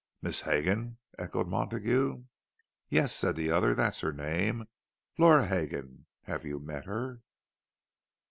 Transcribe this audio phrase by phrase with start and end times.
[0.19, 2.23] "Miss Hegan?" echoed Montague.
[2.89, 3.75] "Yes," said the other.
[3.75, 6.07] "That's her name—Laura Hegan.
[6.23, 7.21] Have you met her?"